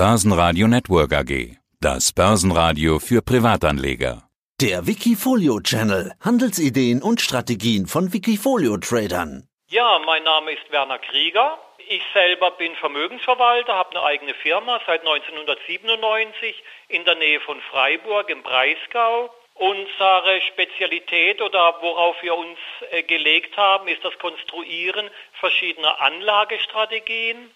[0.00, 1.58] Börsenradio Network AG.
[1.78, 4.22] Das Börsenradio für Privatanleger.
[4.58, 6.14] Der Wikifolio Channel.
[6.24, 9.46] Handelsideen und Strategien von Wikifolio Tradern.
[9.68, 11.58] Ja, mein Name ist Werner Krieger.
[11.86, 18.30] Ich selber bin Vermögensverwalter, habe eine eigene Firma seit 1997 in der Nähe von Freiburg
[18.30, 19.28] im Breisgau.
[19.52, 22.58] Unsere Spezialität oder worauf wir uns
[22.92, 27.50] äh, gelegt haben, ist das Konstruieren verschiedener Anlagestrategien.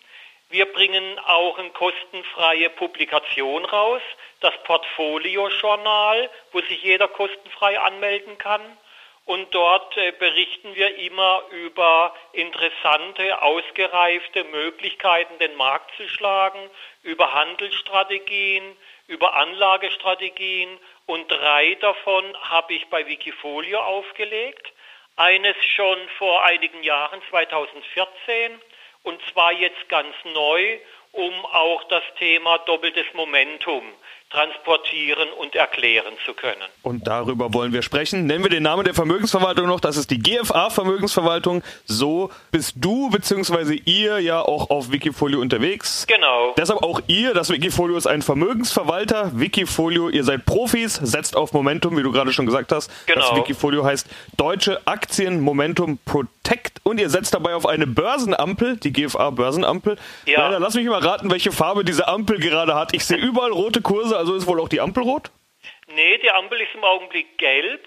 [0.54, 4.00] Wir bringen auch eine kostenfreie Publikation raus,
[4.38, 8.62] das Portfolio-Journal, wo sich jeder kostenfrei anmelden kann.
[9.24, 16.70] Und dort äh, berichten wir immer über interessante, ausgereifte Möglichkeiten, den Markt zu schlagen,
[17.02, 18.76] über Handelsstrategien,
[19.08, 20.78] über Anlagestrategien.
[21.06, 24.72] Und drei davon habe ich bei Wikifolio aufgelegt.
[25.16, 28.60] Eines schon vor einigen Jahren, 2014,
[29.04, 30.78] und zwar jetzt ganz neu,
[31.12, 33.82] um auch das Thema doppeltes Momentum
[34.30, 36.62] transportieren und erklären zu können.
[36.82, 38.26] Und darüber wollen wir sprechen.
[38.26, 39.78] Nennen wir den Namen der Vermögensverwaltung noch.
[39.78, 41.62] Das ist die GFA Vermögensverwaltung.
[41.84, 43.80] So bist du bzw.
[43.84, 46.04] ihr ja auch auf Wikifolio unterwegs.
[46.08, 46.52] Genau.
[46.58, 47.32] Deshalb auch ihr.
[47.32, 49.38] Das Wikifolio ist ein Vermögensverwalter.
[49.38, 52.90] Wikifolio, ihr seid Profis, setzt auf Momentum, wie du gerade schon gesagt hast.
[53.06, 53.20] Genau.
[53.20, 58.92] Das Wikifolio heißt Deutsche Aktien Momentum Protect und ihr setzt dabei auf eine Börsenampel, die
[58.92, 59.96] GFA Börsenampel.
[60.26, 60.44] Ja.
[60.44, 62.94] Leider, lass mich mal raten, welche Farbe diese Ampel gerade hat.
[62.94, 65.30] Ich sehe überall rote Kurse, also ist wohl auch die Ampel rot?
[65.94, 67.84] Nee, die Ampel ist im Augenblick gelb.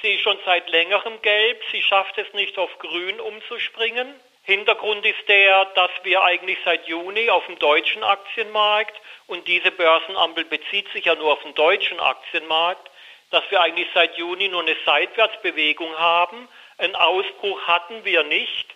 [0.00, 1.60] Sie ist schon seit längerem gelb.
[1.70, 4.08] Sie schafft es nicht auf grün umzuspringen.
[4.44, 8.94] Hintergrund ist der, dass wir eigentlich seit Juni auf dem deutschen Aktienmarkt
[9.28, 12.90] und diese Börsenampel bezieht sich ja nur auf den deutschen Aktienmarkt,
[13.30, 16.48] dass wir eigentlich seit Juni nur eine Seitwärtsbewegung haben.
[16.82, 18.66] Einen Ausbruch hatten wir nicht.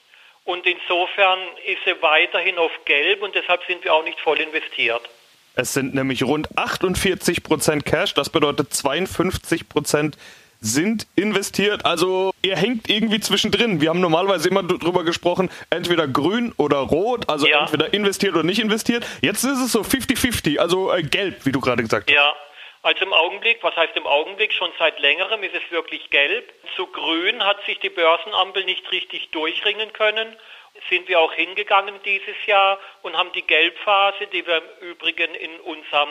[0.45, 5.03] Und insofern ist sie weiterhin auf Gelb und deshalb sind wir auch nicht voll investiert.
[5.57, 10.17] Es sind nämlich rund 48 Prozent Cash, das bedeutet 52 Prozent
[10.61, 11.85] sind investiert.
[11.85, 13.81] Also ihr hängt irgendwie zwischendrin.
[13.81, 17.63] Wir haben normalerweise immer drüber gesprochen, entweder grün oder rot, also Ja.
[17.63, 19.05] entweder investiert oder nicht investiert.
[19.23, 22.15] Jetzt ist es so 50-50, also äh, gelb, wie du gerade gesagt hast.
[22.15, 22.35] Ja,
[22.87, 26.53] also im Augenblick, was heißt im Augenblick, schon seit längerem ist es wirklich gelb.
[26.77, 30.37] Zu grün hat sich die Börsenampel nicht richtig durchringen können.
[30.89, 35.59] Sind wir auch hingegangen dieses Jahr und haben die Gelbphase, die wir im Übrigen in
[35.63, 36.11] unserem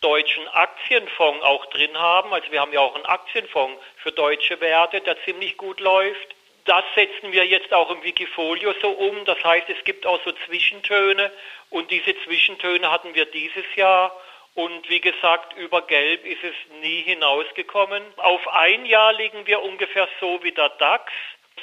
[0.00, 2.32] deutschen Aktienfonds auch drin haben.
[2.32, 6.36] Also wir haben ja auch einen Aktienfonds für deutsche Werte, der ziemlich gut läuft.
[6.66, 9.24] Das setzen wir jetzt auch im Wikifolio so um.
[9.24, 11.32] Das heißt, es gibt auch so Zwischentöne
[11.70, 14.12] und diese Zwischentöne hatten wir dieses Jahr.
[14.54, 18.02] Und wie gesagt, über Gelb ist es nie hinausgekommen.
[18.18, 21.10] Auf ein Jahr liegen wir ungefähr so wie der DAX,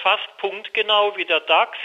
[0.01, 1.77] fast punktgenau wie der DAX,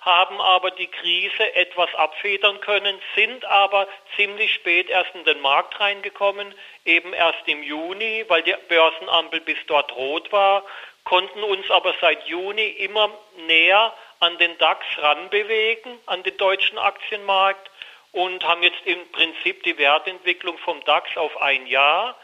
[0.00, 5.78] haben aber die Krise etwas abfedern können, sind aber ziemlich spät erst in den Markt
[5.80, 10.64] reingekommen, eben erst im Juni, weil die Börsenampel bis dort rot war,
[11.04, 13.10] konnten uns aber seit Juni immer
[13.46, 17.70] näher an den DAX ranbewegen, an den deutschen Aktienmarkt
[18.16, 22.16] und haben jetzt im Prinzip die Wertentwicklung vom DAX auf ein Jahr.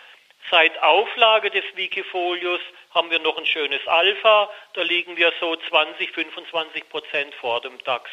[0.50, 2.60] Seit Auflage des Wikifolios
[2.94, 4.48] haben wir noch ein schönes Alpha.
[4.74, 8.10] Da liegen wir so 20, 25 Prozent vor dem DAX.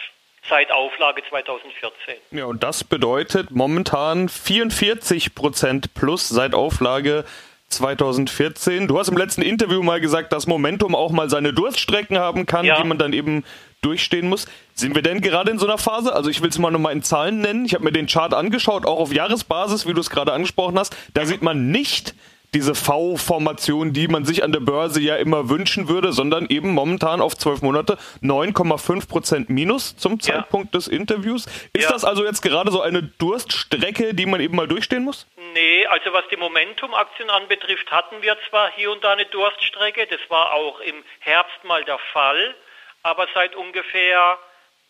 [0.48, 2.16] Seit Auflage 2014.
[2.32, 7.24] Ja, und das bedeutet momentan 44 Prozent plus seit Auflage
[7.70, 8.88] 2014.
[8.88, 12.66] Du hast im letzten Interview mal gesagt, dass Momentum auch mal seine Durststrecken haben kann,
[12.66, 12.82] Ja.
[12.82, 13.46] die man dann eben
[13.82, 14.48] durchstehen muss.
[14.74, 16.14] Sind wir denn gerade in so einer Phase?
[16.14, 17.66] Also ich will es mal nochmal in Zahlen nennen.
[17.66, 20.96] Ich habe mir den Chart angeschaut, auch auf Jahresbasis, wie du es gerade angesprochen hast.
[21.14, 22.14] Da sieht man nicht
[22.56, 27.22] diese V-Formation, die man sich an der Börse ja immer wünschen würde, sondern eben momentan
[27.22, 30.20] auf zwölf Monate 9,5 Prozent Minus zum Ja.
[30.20, 31.46] Zeitpunkt des Interviews.
[31.74, 31.90] Ist Ja.
[31.92, 35.28] das also jetzt gerade so eine Durststrecke, die man eben mal durchstehen muss?
[35.54, 40.20] Nee, also was die Momentum-Aktien anbetrifft, hatten wir zwar hier und da eine Durststrecke, das
[40.30, 42.56] war auch im Herbst mal der Fall,
[43.04, 44.38] aber seit ungefähr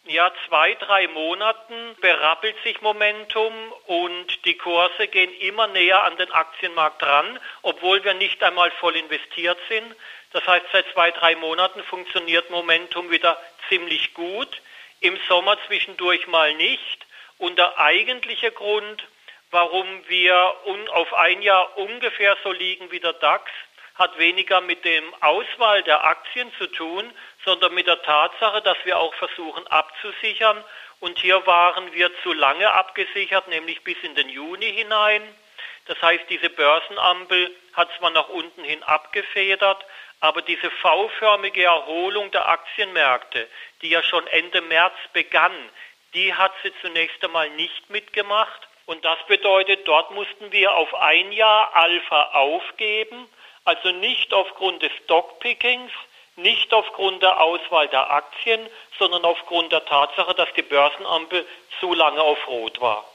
[0.05, 3.53] ja, zwei, drei Monaten berappelt sich Momentum
[3.85, 8.95] und die Kurse gehen immer näher an den Aktienmarkt ran, obwohl wir nicht einmal voll
[8.95, 9.95] investiert sind.
[10.31, 14.61] Das heißt, seit zwei, drei Monaten funktioniert Momentum wieder ziemlich gut,
[15.01, 17.05] im Sommer zwischendurch mal nicht.
[17.37, 19.03] Und der eigentliche Grund,
[19.51, 20.55] warum wir
[20.91, 23.51] auf ein Jahr ungefähr so liegen wie der DAX,
[23.99, 27.13] hat weniger mit dem Auswahl der Aktien zu tun,
[27.43, 30.63] sondern mit der Tatsache, dass wir auch versuchen abzusichern.
[31.01, 35.21] Und hier waren wir zu lange abgesichert, nämlich bis in den Juni hinein.
[35.85, 39.85] Das heißt, diese Börsenampel hat zwar nach unten hin abgefedert,
[40.21, 43.47] aber diese V-förmige Erholung der Aktienmärkte,
[43.81, 45.53] die ja schon Ende März begann,
[46.13, 48.67] die hat sie zunächst einmal nicht mitgemacht.
[48.85, 53.29] Und das bedeutet, dort mussten wir auf ein Jahr Alpha aufgeben,
[53.65, 55.91] also nicht aufgrund des Stockpickings,
[56.35, 58.65] nicht aufgrund der Auswahl der Aktien,
[58.97, 61.45] sondern aufgrund der Tatsache, dass die Börsenampel
[61.79, 63.08] zu lange auf Rot war.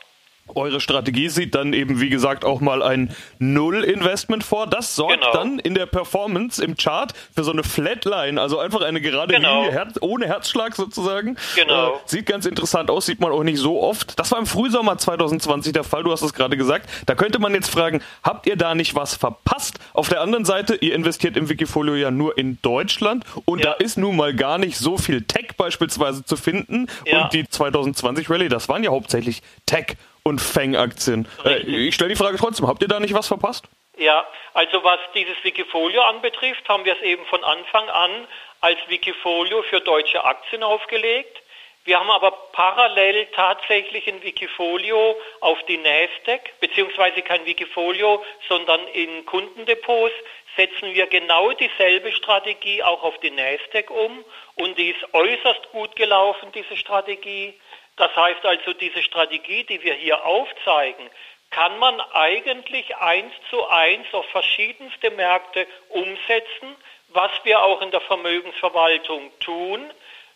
[0.54, 4.66] Eure Strategie sieht dann eben, wie gesagt, auch mal ein Null-Investment vor.
[4.66, 5.32] Das sorgt genau.
[5.32, 9.62] dann in der Performance im Chart für so eine Flatline, also einfach eine gerade genau.
[9.62, 11.36] Linie, Herz, ohne Herzschlag sozusagen.
[11.56, 11.94] Genau.
[11.94, 14.18] Äh, sieht ganz interessant aus, sieht man auch nicht so oft.
[14.18, 16.90] Das war im Frühsommer 2020 der Fall, du hast es gerade gesagt.
[17.06, 19.78] Da könnte man jetzt fragen, habt ihr da nicht was verpasst?
[19.94, 23.70] Auf der anderen Seite, ihr investiert im Wikifolio ja nur in Deutschland und ja.
[23.70, 26.86] da ist nun mal gar nicht so viel Tech beispielsweise zu finden.
[27.06, 27.24] Ja.
[27.24, 31.28] Und die 2020 Rallye, das waren ja hauptsächlich Tech und Fang-Aktien.
[31.44, 33.66] Äh, ich stelle die Frage trotzdem, habt ihr da nicht was verpasst?
[33.98, 38.26] Ja, also was dieses Wikifolio anbetrifft, haben wir es eben von Anfang an
[38.60, 41.42] als Wikifolio für deutsche Aktien aufgelegt.
[41.84, 49.26] Wir haben aber parallel tatsächlich ein Wikifolio auf die Nasdaq, beziehungsweise kein Wikifolio, sondern in
[49.26, 50.14] Kundendepots
[50.56, 54.24] setzen wir genau dieselbe Strategie auch auf die Nasdaq um
[54.54, 57.52] und die ist äußerst gut gelaufen, diese Strategie.
[57.96, 61.08] Das heißt also, diese Strategie, die wir hier aufzeigen,
[61.50, 66.74] kann man eigentlich eins zu eins auf verschiedenste Märkte umsetzen,
[67.08, 69.88] was wir auch in der Vermögensverwaltung tun.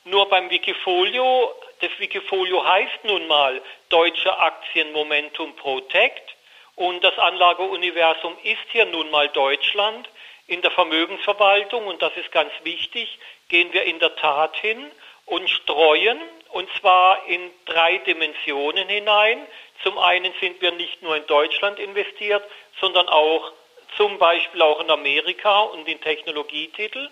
[0.04, 6.36] Nur beim Wikifolio, das Wikifolio heißt nun mal Deutsche Aktien Momentum Protect
[6.76, 10.08] und das Anlageuniversum ist hier nun mal Deutschland.
[10.46, 13.18] In der Vermögensverwaltung, und das ist ganz wichtig,
[13.48, 14.90] gehen wir in der Tat hin
[15.26, 16.20] und streuen
[16.52, 19.46] und zwar in drei Dimensionen hinein.
[19.82, 22.42] Zum einen sind wir nicht nur in Deutschland investiert,
[22.80, 23.52] sondern auch
[23.96, 27.10] zum Beispiel auch in Amerika und in Technologietitel.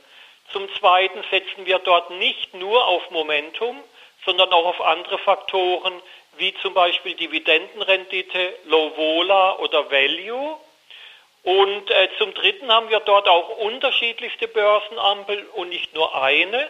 [0.53, 3.83] Zum Zweiten setzen wir dort nicht nur auf Momentum,
[4.25, 6.01] sondern auch auf andere Faktoren,
[6.39, 10.57] wie zum Beispiel Dividendenrendite, Low Vola oder Value.
[11.43, 16.69] Und äh, zum Dritten haben wir dort auch unterschiedlichste Börsenampel und nicht nur eine.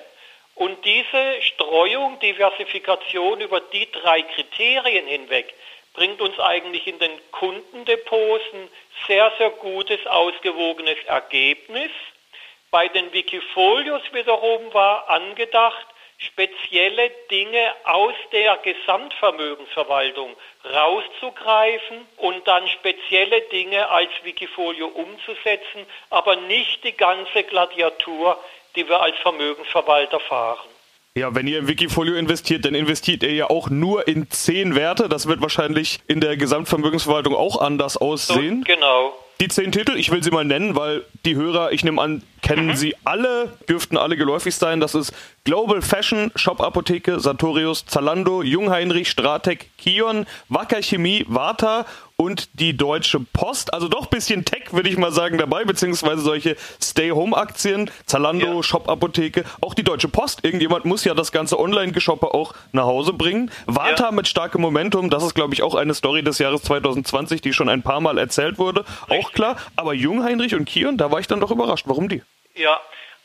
[0.57, 5.53] Und diese Streuung, Diversifikation über die drei Kriterien hinweg
[5.93, 8.69] bringt uns eigentlich in den Kundendepots ein
[9.07, 11.91] sehr, sehr gutes, ausgewogenes Ergebnis.
[12.71, 15.87] Bei den Wikifolios wiederum war angedacht,
[16.19, 26.83] spezielle Dinge aus der Gesamtvermögensverwaltung rauszugreifen und dann spezielle Dinge als Wikifolio umzusetzen, aber nicht
[26.85, 28.43] die ganze Gladiatur
[28.77, 30.69] die wir als Vermögensverwalter fahren.
[31.17, 35.09] Ja, wenn ihr im Wikifolio investiert, dann investiert ihr ja auch nur in zehn Werte.
[35.09, 38.65] Das wird wahrscheinlich in der Gesamtvermögensverwaltung auch anders aussehen.
[38.67, 39.15] So, genau.
[39.41, 42.69] Die zehn Titel, ich will sie mal nennen, weil die Hörer, ich nehme an, kennen
[42.69, 42.77] mhm.
[42.77, 44.81] sie alle, dürften alle geläufig sein.
[44.81, 45.13] Das ist
[45.45, 51.85] Global Fashion, Shop Apotheke, Sartorius, Zalando, Jungheinrich, Stratec, Kion, Wacker Chemie, Warta
[52.17, 53.75] und die Deutsche Post.
[53.75, 58.63] Also doch ein bisschen Tech, würde ich mal sagen, dabei, beziehungsweise solche Stay-Home-Aktien, Zalando, ja.
[58.63, 60.45] Shop-Apotheke, auch die Deutsche Post.
[60.45, 63.51] Irgendjemand muss ja das ganze Online-Geshoppe auch nach Hause bringen.
[63.67, 64.11] Warta ja.
[64.13, 67.69] mit starkem Momentum, das ist, glaube ich, auch eine Story des Jahres 2020, die schon
[67.69, 68.81] ein paar Mal erzählt wurde.
[68.81, 69.27] Richtig.
[69.27, 69.57] Auch klar.
[69.77, 71.85] Aber Jungheinrich und Kion, da war ich dann doch überrascht.
[71.87, 72.23] Warum die?
[72.55, 72.81] Ja,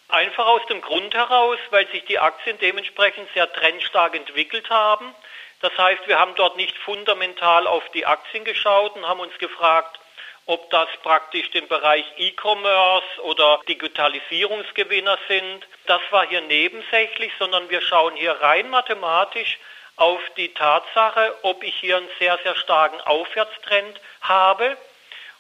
[0.10, 5.06] einfach aus dem Grund heraus, weil sich die Aktien dementsprechend sehr trendstark entwickelt haben.
[5.62, 10.00] Das heißt, wir haben dort nicht fundamental auf die Aktien geschaut und haben uns gefragt,
[10.48, 15.68] ob das praktisch den Bereich E-Commerce oder Digitalisierungsgewinner sind.
[15.86, 19.60] Das war hier nebensächlich, sondern wir schauen hier rein mathematisch
[19.98, 24.78] auf die Tatsache, ob ich hier einen sehr, sehr starken Aufwärtstrend habe.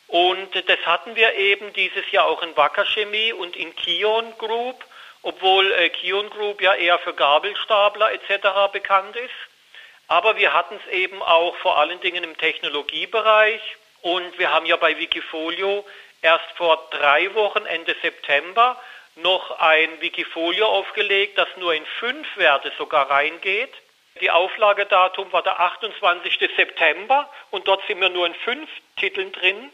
[0.07, 4.83] Und das hatten wir eben dieses Jahr auch in Wacker Chemie und in Kion Group,
[5.23, 8.71] obwohl äh, Kion Group ja eher für Gabelstapler etc.
[8.71, 9.50] bekannt ist.
[10.11, 13.61] Aber wir hatten es eben auch vor allen Dingen im Technologiebereich
[14.01, 15.85] und wir haben ja bei Wikifolio
[16.21, 18.75] erst vor drei Wochen, Ende September,
[19.15, 23.71] noch ein Wikifolio aufgelegt, das nur in fünf Werte sogar reingeht.
[24.19, 26.39] Die Auflagedatum war der 28.
[26.57, 29.71] September und dort sind wir nur in fünf Titeln drin.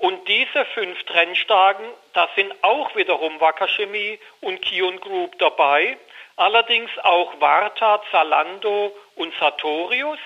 [0.00, 5.96] Und diese fünf Trendstarken, da sind auch wiederum Wacker Chemie und Kion Group dabei
[6.40, 10.18] allerdings auch Warta, Zalando und Sartorius.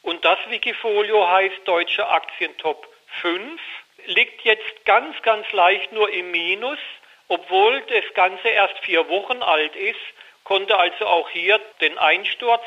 [0.00, 2.88] Und das Wikifolio heißt Deutsche Aktien Top
[3.20, 3.60] 5,
[4.06, 6.78] liegt jetzt ganz, ganz leicht nur im Minus,
[7.28, 10.00] obwohl das Ganze erst vier Wochen alt ist,
[10.44, 12.62] konnte also auch hier den Einsturz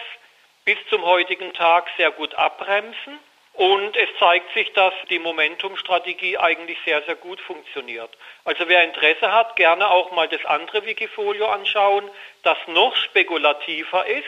[0.66, 3.18] bis zum heutigen Tag sehr gut abbremsen.
[3.54, 8.10] Und es zeigt sich, dass die Momentum-Strategie eigentlich sehr, sehr gut funktioniert.
[8.46, 12.06] Also wer Interesse hat, gerne auch mal das andere Wikifolio anschauen,
[12.44, 14.26] das noch spekulativer ist.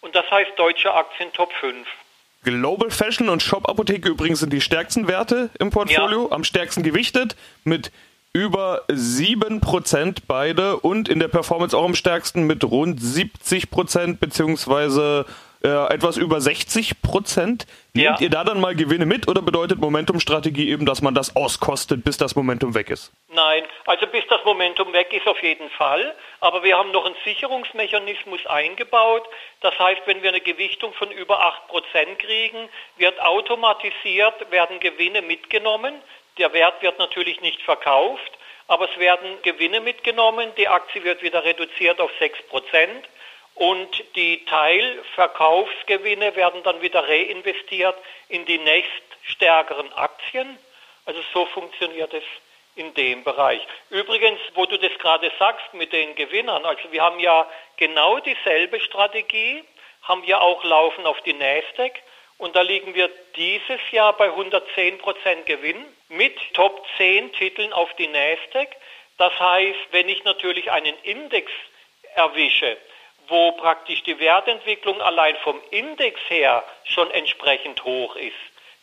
[0.00, 1.86] Und das heißt Deutsche Aktien Top 5.
[2.44, 6.32] Global Fashion und Shop Apotheke übrigens sind die stärksten Werte im Portfolio, ja.
[6.32, 7.90] am stärksten gewichtet mit
[8.32, 15.26] über 7% beide und in der Performance auch am stärksten mit rund 70% beziehungsweise
[15.62, 17.66] äh, etwas über 60 Prozent.
[17.92, 18.24] Nehmt ja.
[18.24, 22.16] ihr da dann mal Gewinne mit oder bedeutet Momentum-Strategie eben, dass man das auskostet, bis
[22.16, 23.12] das Momentum weg ist?
[23.28, 26.14] Nein, also bis das Momentum weg ist auf jeden Fall.
[26.40, 29.24] Aber wir haben noch einen Sicherungsmechanismus eingebaut.
[29.60, 35.22] Das heißt, wenn wir eine Gewichtung von über 8 Prozent kriegen, wird automatisiert, werden Gewinne
[35.22, 35.94] mitgenommen.
[36.38, 38.30] Der Wert wird natürlich nicht verkauft,
[38.68, 40.50] aber es werden Gewinne mitgenommen.
[40.56, 43.08] Die Aktie wird wieder reduziert auf 6 Prozent
[43.58, 47.96] und die Teilverkaufsgewinne werden dann wieder reinvestiert
[48.28, 50.58] in die nächststärkeren Aktien.
[51.04, 52.22] Also so funktioniert es
[52.76, 53.60] in dem Bereich.
[53.90, 58.78] Übrigens, wo du das gerade sagst mit den Gewinnern, also wir haben ja genau dieselbe
[58.80, 59.64] Strategie,
[60.02, 61.94] haben wir auch laufen auf die Nasdaq
[62.38, 67.92] und da liegen wir dieses Jahr bei 110 Prozent Gewinn mit Top 10 Titeln auf
[67.94, 68.68] die Nasdaq.
[69.16, 71.50] Das heißt, wenn ich natürlich einen Index
[72.14, 72.76] erwische,
[73.28, 78.34] wo praktisch die Wertentwicklung allein vom Index her schon entsprechend hoch ist,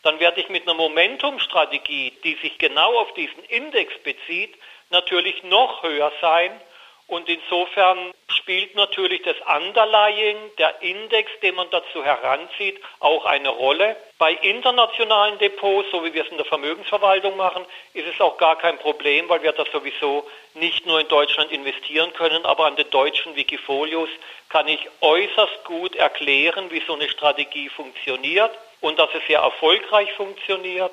[0.02, 4.54] dann werde ich mit einer Momentumstrategie, die sich genau auf diesen Index bezieht,
[4.90, 6.52] natürlich noch höher sein
[7.08, 13.96] und insofern spielt natürlich das Underlying, der Index, den man dazu heranzieht, auch eine Rolle.
[14.18, 18.58] Bei internationalen Depots, so wie wir es in der Vermögensverwaltung machen, ist es auch gar
[18.58, 22.90] kein Problem, weil wir da sowieso nicht nur in Deutschland investieren können, aber an den
[22.90, 24.08] deutschen Wikifolios
[24.48, 30.12] kann ich äußerst gut erklären, wie so eine Strategie funktioniert und dass es sehr erfolgreich
[30.14, 30.92] funktioniert.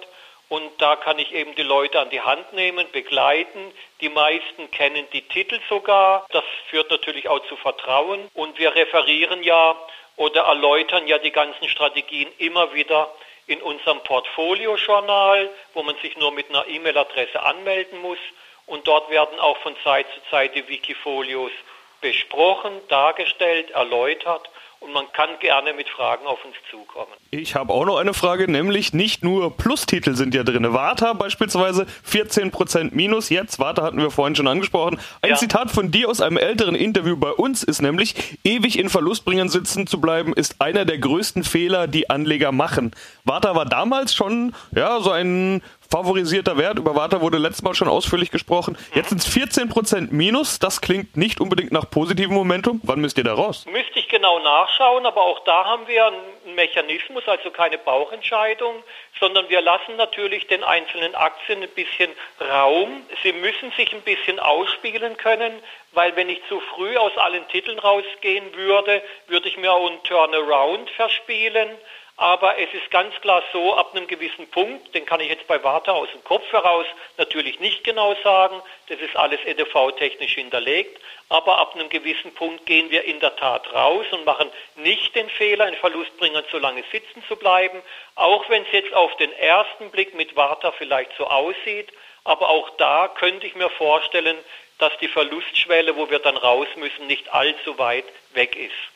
[0.53, 3.73] Und da kann ich eben die Leute an die Hand nehmen, begleiten.
[4.01, 6.27] Die meisten kennen die Titel sogar.
[6.29, 8.29] Das führt natürlich auch zu Vertrauen.
[8.35, 9.75] Und wir referieren ja
[10.15, 13.11] oder erläutern ja die ganzen Strategien immer wieder
[13.47, 18.19] in unserem Portfolio-Journal, wo man sich nur mit einer E-Mail-Adresse anmelden muss.
[18.67, 21.51] Und dort werden auch von Zeit zu Zeit die Wikifolios
[21.99, 24.47] besprochen, dargestellt, erläutert
[24.83, 27.11] und man kann gerne mit Fragen auf uns zukommen.
[27.31, 30.73] Ich habe auch noch eine Frage, nämlich nicht nur Plustitel sind ja drin.
[30.73, 33.59] Warta beispielsweise 14% Minus jetzt.
[33.59, 34.99] Warta hatten wir vorhin schon angesprochen.
[35.21, 35.35] Ein ja.
[35.37, 39.87] Zitat von dir aus einem älteren Interview bei uns ist nämlich, ewig in Verlustbringern sitzen
[39.87, 42.91] zu bleiben, ist einer der größten Fehler, die Anleger machen.
[43.23, 45.61] Warta war damals schon ja, so ein
[45.93, 46.79] favorisierter Wert.
[46.79, 48.75] Über Warta wurde letztes Mal schon ausführlich gesprochen.
[48.95, 50.57] Jetzt sind es 14% Minus.
[50.57, 52.81] Das klingt nicht unbedingt nach positivem Momentum.
[52.83, 53.67] Wann müsst ihr da raus?
[53.71, 58.73] Müsste ich genau nachschauen, aber auch da haben wir einen Mechanismus, also keine Bauchentscheidung,
[59.19, 62.09] sondern wir lassen natürlich den einzelnen Aktien ein bisschen
[62.41, 63.03] Raum.
[63.21, 65.53] Sie müssen sich ein bisschen ausspielen können,
[65.91, 70.01] weil wenn ich zu früh aus allen Titeln rausgehen würde, würde ich mir auch einen
[70.01, 71.69] Turnaround verspielen.
[72.15, 75.63] Aber es ist ganz klar so, ab einem gewissen Punkt, den kann ich jetzt bei
[75.63, 76.85] Warta aus dem Kopf heraus
[77.17, 82.91] natürlich nicht genau sagen, das ist alles EDV-technisch hinterlegt, aber ab einem gewissen Punkt gehen
[82.91, 87.23] wir in der Tat raus und machen nicht den Fehler, in Verlustbringern zu lange sitzen
[87.27, 87.81] zu bleiben,
[88.13, 91.91] auch wenn es jetzt auf den ersten Blick mit Warta vielleicht so aussieht,
[92.25, 94.37] aber auch da könnte ich mir vorstellen,
[94.77, 98.92] dass die Verlustschwelle, wo wir dann raus müssen, nicht allzu weit weg ist.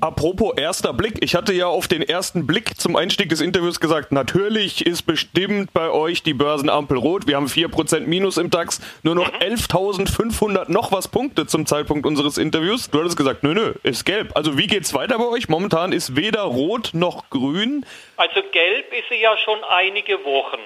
[0.00, 4.12] Apropos erster Blick, ich hatte ja auf den ersten Blick zum Einstieg des Interviews gesagt,
[4.12, 7.26] natürlich ist bestimmt bei euch die Börsenampel rot.
[7.26, 12.38] Wir haben 4% Minus im DAX, nur noch 11.500 noch was Punkte zum Zeitpunkt unseres
[12.38, 12.90] Interviews.
[12.90, 14.36] Du hattest gesagt, nö, nö, ist gelb.
[14.36, 15.48] Also wie geht's weiter bei euch?
[15.48, 17.84] Momentan ist weder rot noch grün.
[18.16, 20.60] Also gelb ist sie ja schon einige Wochen.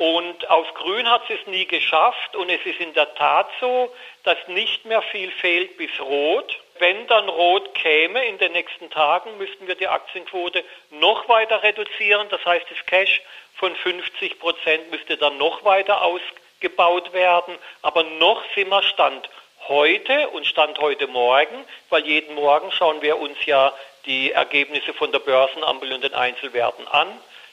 [0.00, 3.94] Und auf Grün hat sie es nie geschafft und es ist in der Tat so,
[4.22, 6.58] dass nicht mehr viel fehlt bis Rot.
[6.78, 12.26] Wenn dann Rot käme in den nächsten Tagen, müssten wir die Aktienquote noch weiter reduzieren.
[12.30, 13.20] Das heißt, das Cash
[13.56, 17.58] von 50 Prozent müsste dann noch weiter ausgebaut werden.
[17.82, 19.28] Aber noch sind wir Stand
[19.68, 23.70] heute und Stand heute Morgen, weil jeden Morgen schauen wir uns ja
[24.06, 27.08] die Ergebnisse von der Börsenampel und den Einzelwerten an.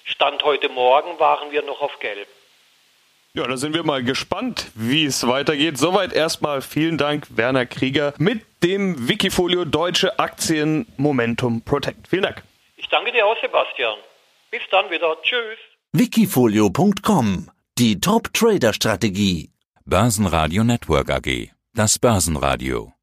[0.06, 2.28] Stand heute Morgen waren wir noch auf Gelb.
[3.34, 5.78] Ja, da sind wir mal gespannt, wie es weitergeht.
[5.78, 12.08] Soweit erstmal vielen Dank, Werner Krieger, mit dem Wikifolio Deutsche Aktien Momentum Protect.
[12.08, 12.42] Vielen Dank.
[12.78, 13.98] Ich danke dir auch, Sebastian.
[14.50, 15.18] Bis dann wieder.
[15.22, 15.60] Tschüss.
[15.92, 19.52] Wikifolio.com Die Top-Trader-Strategie.
[19.86, 21.52] Börsenradio Network AG.
[21.74, 22.94] Das Börsenradio.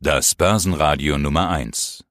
[0.00, 2.04] Das Börsenradio Nummer 1.